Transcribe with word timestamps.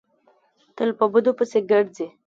تل 0.75 0.89
په 0.97 1.05
بدو 1.11 1.31
پسې 1.37 1.59
ګرځي. 1.71 2.07